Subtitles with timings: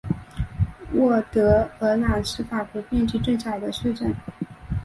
[0.93, 4.11] 沃德尔朗是法国面积最小的市镇。